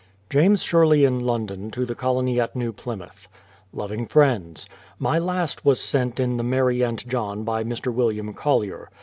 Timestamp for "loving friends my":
3.71-5.19